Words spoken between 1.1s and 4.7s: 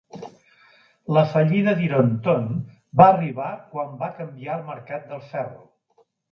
La fallida d'Ironton va arribar quan va canviar el